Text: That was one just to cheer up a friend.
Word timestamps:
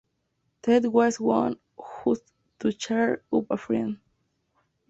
That 0.63 0.91
was 0.91 1.19
one 1.19 1.59
just 2.03 2.23
to 2.61 2.73
cheer 2.73 3.23
up 3.31 3.45
a 3.51 3.57
friend. 3.57 3.99